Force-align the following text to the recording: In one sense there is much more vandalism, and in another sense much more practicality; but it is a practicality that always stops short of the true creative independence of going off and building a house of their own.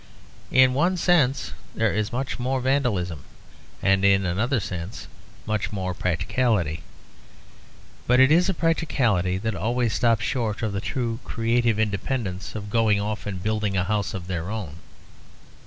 In 0.49 0.73
one 0.73 0.97
sense 0.97 1.51
there 1.75 1.93
is 1.93 2.11
much 2.11 2.39
more 2.39 2.59
vandalism, 2.59 3.23
and 3.83 4.03
in 4.03 4.25
another 4.25 4.59
sense 4.59 5.05
much 5.45 5.71
more 5.71 5.93
practicality; 5.93 6.81
but 8.07 8.19
it 8.19 8.31
is 8.31 8.49
a 8.49 8.55
practicality 8.55 9.37
that 9.37 9.53
always 9.53 9.93
stops 9.93 10.25
short 10.25 10.63
of 10.63 10.73
the 10.73 10.81
true 10.81 11.19
creative 11.23 11.77
independence 11.77 12.55
of 12.55 12.71
going 12.71 12.99
off 12.99 13.27
and 13.27 13.43
building 13.43 13.77
a 13.77 13.83
house 13.83 14.15
of 14.15 14.25
their 14.25 14.49
own. 14.49 14.77